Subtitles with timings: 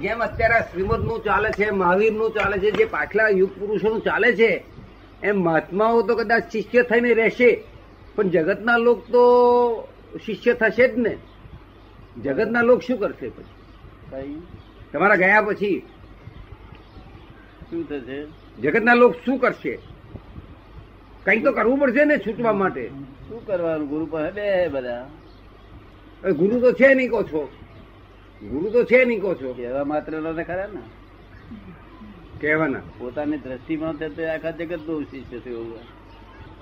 [0.00, 4.64] જેમ અત્યારે શ્રીમદનું ચાલે છે મહાવીરનું ચાલે છે જે પાછલા યુગ પુરુષો નું ચાલે છે
[5.22, 7.64] એમ મહાત્માઓ તો કદાચ શિષ્ય થઈને રહેશે
[8.14, 9.24] પણ જગતના લોક તો
[10.26, 11.18] શિષ્ય થશે જ ને.
[12.22, 14.42] જગતના લોક શું કરશે પછી?
[14.92, 15.82] તમારા ગયા પછી?
[17.70, 18.26] શું થશે?
[18.62, 19.78] જગતના લોક શું કરશે?
[21.24, 22.88] કંઈક તો કરવું પડશે ને છૂટવા માટે.
[23.28, 23.88] શું કરવાનું?
[23.88, 25.06] ગુરુ પાસે બે બધા.
[26.22, 27.48] હવે ગુરુ તો છે નહીં કહો છો.
[28.50, 29.52] ગુરુ તો છે નહીં કહો છો.
[29.52, 30.82] કહેવા માત્ર ખરા ને.
[32.40, 32.80] કહેવાના.
[32.98, 33.94] પોતાની દ્રષ્ટિમાં
[34.34, 35.78] આખા જગતનું શિષ્ય છે એવું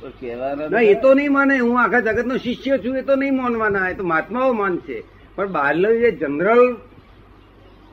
[0.00, 1.58] પણ કહેવાના એ તો નહીં માને.
[1.58, 3.88] હું આખા જગત નો શિષ્ય છું એ તો નહીં માનવાના.
[3.88, 6.76] એ તો મહાત્માઓ માનશે પણ બહારનો જે જનરલ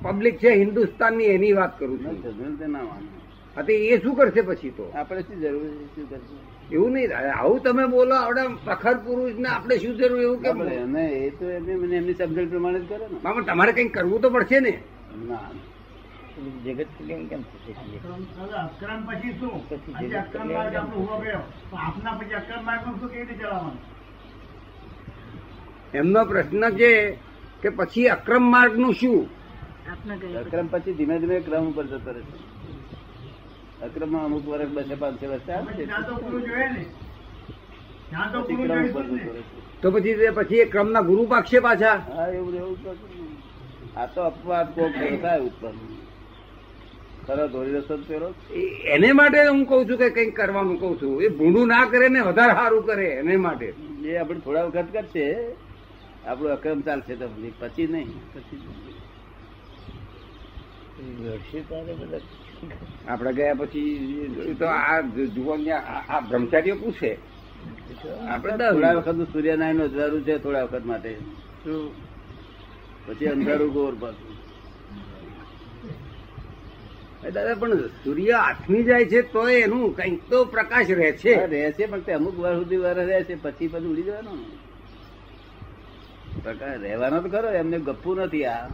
[0.02, 2.24] પબ્લિક છે હિન્દુસ્તાનની એની વાત કરું છું.
[2.24, 3.08] જનરલ તે ના માને.
[3.56, 4.86] હા તો એ શું કરશે પછી તો?
[4.94, 5.86] આપણે શું જરૂર છે?
[5.96, 6.36] શું કરશે?
[6.72, 11.04] એવું નહીં આવું તમે બોલો આપણે પ્રખર પુરુષ ને આપણે શું જરૂર એવું કેમ આપણે
[11.18, 13.18] એ તો એમને મને એમની સમજણ પ્રમાણે જ કરે ને.
[13.24, 14.74] મામા તમારે કંઈક કરવું તો પડશે ને.
[15.28, 15.50] ના.
[16.66, 17.72] જગત કલ્યાણ કેમ થશે?
[18.58, 19.56] અક્રમ પછી શું?
[19.70, 21.44] પછી અક્રમ માર્ગ આપણો ઊભો કર્યો
[21.80, 23.78] આપના પછી અક્રમ માર્ગ શું કેવી રીતે ચલાવવાનું?
[25.94, 26.92] એમનો પ્રશ્ન છે
[27.64, 29.30] કે પછી અક્રમ માર્ગનું શું
[30.42, 32.38] અક્રમ પછી ધીમે ધીમે ક્રમ ઉપર જતો રહેશે.
[33.82, 36.86] અક્રમમાં અમુક વર્ષ બસે પાંચસો વર્ષ આવે તો ગુરુ જોઈએ ને.
[38.10, 38.34] ત્યાં
[39.82, 40.98] તો પછી એ ક્રમ ને.
[40.98, 41.96] પછી ગુરુ પાકશે પાછા?
[42.16, 42.78] હા એવું એવું
[43.96, 45.78] આ તો અપવાદ કોક થાય ઉત્પન્ન
[47.28, 51.22] ખરો ધોરી રસ્તો પેલો એ- એને માટે હું કઉ છું કે કંઈક કરવાનું કઉ છું.
[51.22, 53.74] એ ભૂંડું ના કરે ને વધારે સારું કરે એને માટે.
[54.06, 55.56] એ આપણે થોડા વખત કરશે.
[56.26, 57.28] આપણું અક્રમ ચાલશે તો
[57.60, 58.62] પછી નહીં પછી
[63.08, 65.02] આપડે ગયા પછી તો આ
[65.36, 67.12] જુવાન આ બ્રહ્મચારીઓ પૂછે
[68.30, 71.14] આપડે થોડા વખત સૂર્યનારાયણ અંધારું છે થોડા વખત માટે.
[71.64, 71.92] શું?
[73.08, 74.32] પછી અંધારું ગોર પાછું.
[77.34, 81.34] દાદા પણ સૂર્ય આથમી જાય છે તો એનું કંઈક તો પ્રકાશ રહે છે.
[81.36, 84.34] રહે રહેશે પણ તે અમુક વાર સુધી વાર રહેશે પછી પછી ઉડી જવાનો.
[86.44, 88.68] પ્રકાશ રહેવાનો તો ખરો એમને ગપ્પું નથી આ.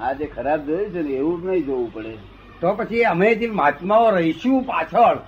[0.00, 2.16] આ જે ખરાબ જોયું છે ને એવું નહીં જોવું પડે.
[2.60, 5.18] તો પછી અમે જે મહાત્માઓ રહીશું પાછળ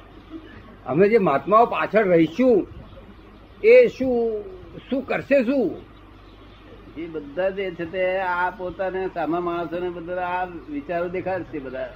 [0.87, 2.66] અમે જે મહાત્માઓ પાછળ રહીશું
[3.65, 4.44] એ શું
[4.91, 5.76] શું કરશે શું?
[6.99, 11.88] એ બધા જે છે તે આ પોતાને સામા માણસોને બધા આ વિચારો દેખાડશે બધા.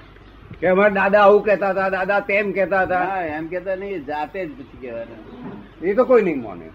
[0.59, 3.23] કે અમારા દાદા આવું કહેતા હતા દાદા તેમ કહેતા હતા.
[3.25, 5.83] એમ કેતા નહીં જાતે જ પછી કહેવાના.
[5.83, 6.69] એ તો કોઈ નહીં માને.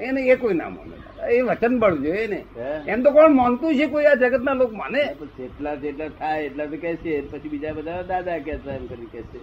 [0.00, 1.26] એને એ કોઈ ના માને.
[1.32, 2.44] એ વચન બળ જોઈએ ને.
[2.86, 5.14] એમ તો કોણ માનતું છે કોઈ આ જગત ના લોકો માને?
[5.38, 7.20] જેટલા જેટલા થાય એટલા તો કહેશે.
[7.20, 9.38] પછી બીજા બધા દાદા કહેતા એમ કરી કહેશે.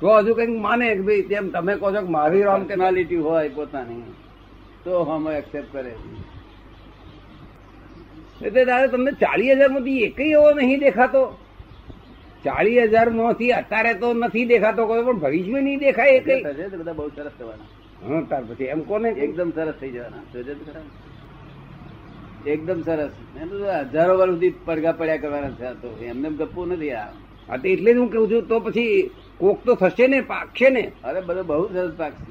[0.00, 3.48] તો હજુ કંઈક માને કે ભાઈ તેમ તમે કહો છો કે મારી આમ કેનાલિટી હોય
[3.48, 4.02] પોતાની.
[4.84, 5.92] તો હમ એક્સેપ્ટ કરે.
[8.42, 11.38] એટલે દાદા તમને ચાલીસ હજારમાંથી એક એવો નહીં દેખાતો.
[12.44, 16.46] ચાલીસ હજારમાંથી અત્યારે તો નથી દેખાતો કોઈ પણ ભવિષ્યમાં નહીં દેખાય એક
[16.78, 20.24] બધા બહુ સરસ થવાના હા તાર પછી એમ કોને એકદમ સરસ થઈ જવાના.
[22.46, 23.12] એકદમ સરસ.
[23.92, 25.88] હજારો વાર સુધી પડઘા પડ્યા કરવાના છે તો.
[26.02, 26.36] એમને એમ
[26.68, 27.08] નથી આ.
[27.48, 28.92] હા તો એટલે જ હું કહું છું તો પછી
[29.40, 30.84] કોક તો થશે ને પાકશે ને.
[31.02, 32.30] અરે બધો બહુ સરસ પાકશે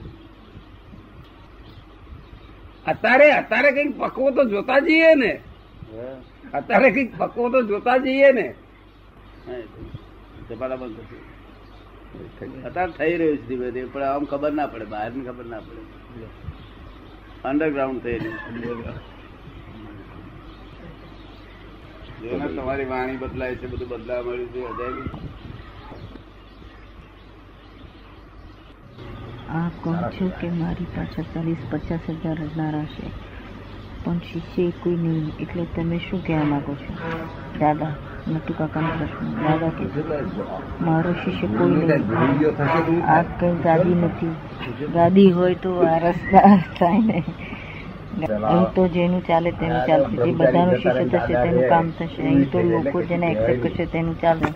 [2.85, 5.31] અત્યારે અત્યારે કંઈક પકવો તો જોતા જઈએ ને.
[6.53, 8.47] અત્યારે કંઈક પકવો તો જોતા જઈએ ને.
[10.49, 11.17] જપાડા બંધ થશે
[12.67, 15.81] અત્યારે થઈ રહ્યું છે ધીમે ધીમે, પણ આમ ખબર ના પડે બહારની ખબર ના પડે.
[17.49, 18.99] અંડરગ્રાઉન્ડ થઈ રહ્યું
[22.55, 25.09] તમારી વાણી બદલાય છે, બધું બદલાવા મળ્યું છે અજાયબી.
[29.59, 33.07] આપ કહો છો કે મારી પાછળ ચાલીસ, પચાસ હજાર હજાર હશે
[34.03, 36.91] પણ શિષ્ય કોઈ નહીં, એટલે તમે શું કહેવા માંગો છો?
[37.59, 37.93] દાદા.
[38.29, 39.83] નટુ કાકાનો પ્રશ્ન દાદા કે,
[40.87, 44.33] મારો શિષ્ય કોઈ આ કઈ ગાદી નથી.
[44.95, 47.23] ગાદી હોય તો આ રસ્તા થાય ને
[48.49, 50.15] અહીં તો જેનું ચાલે તેનું ચાલશે.
[50.25, 52.21] જે બધાનું શિષ્ય થશે તેનું કામ થશે.
[52.21, 54.47] અહીં તો લોકો જેને એક્સેપ્ટ કરશે તેનું ચાલે.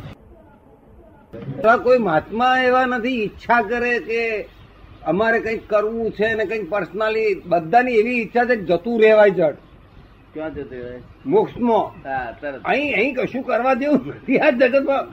[1.59, 4.21] એવા કોઈ મહાત્મા એવા નથી, ઈચ્છા કરે કે
[5.05, 9.57] અમારે કંઈક કરવું છે ને કંઈક પર્સનલી બધાની એવી ઈચ્છા છે જતું રહેવાય જટ
[10.35, 11.01] ક્યાં જતો હોય?
[11.25, 12.09] મોક્ષમાં.
[12.09, 12.61] હા તરત.
[12.65, 14.39] અહીં અહીં કશું કરવા દેવું નથી.
[14.39, 15.05] આ જગતમાં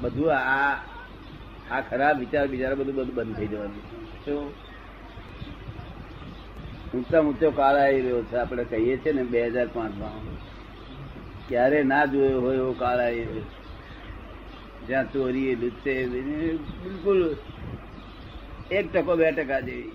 [0.00, 0.72] બધું આ
[1.70, 3.82] આ ખરાબ વિચાર બિચારા બધું બધું બંધ થઈ જવાનું.
[4.24, 4.44] શું?
[6.94, 10.12] ઊંચા ઊંચો કાળ આવી રહ્યો છે આપણે કહીએ છીએ ને બે હજાર પાંચમાં.
[11.48, 13.48] ક્યારે ના જોયો હોય એવો કાળ આવી રહ્યો
[14.86, 17.36] જ્યાં ચોરી લુચ્ચે બિલકુલ
[18.70, 19.90] એક ટકો બે ટકા જેવી.